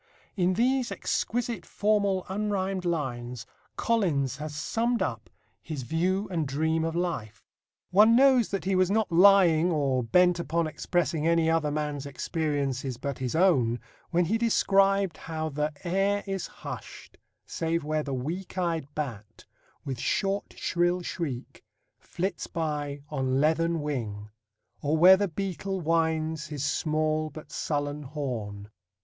[0.35, 3.45] In these exquisite formal unrhymed lines,
[3.77, 5.29] Collins has summed up
[5.61, 7.45] his view and dream of life.
[7.91, 12.97] One knows that he was not lying or bent upon expressing any other man's experiences
[12.97, 13.79] but his own
[14.09, 19.45] when he described how the Air is hushed, save where the weak eyed bat,
[19.85, 21.63] With short shrill shriek
[21.99, 24.31] flits by on leathern wing,
[24.81, 28.71] Or where the beetle winds His small but sullen horn.